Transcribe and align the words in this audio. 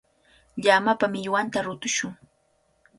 Llamapa 0.67 1.07
millwanta 1.13 1.65
rutushun. 1.67 2.13